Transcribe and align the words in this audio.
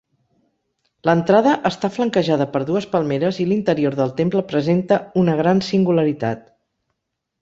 L'entrada 1.09 1.51
està 1.69 1.91
flanquejada 1.97 2.47
per 2.55 2.61
dues 2.69 2.87
palmeres 2.95 3.41
i 3.43 3.47
l'interior 3.51 3.99
del 4.03 4.15
temple 4.23 4.45
presenta 4.53 4.99
una 5.25 5.37
gran 5.43 5.63
singularitat. 5.69 6.43